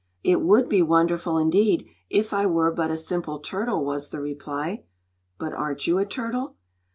[0.23, 4.83] "It would be wonderful, indeed, if I were but a simple turtle," was the reply.
[5.37, 6.55] "But aren't you a turtle?"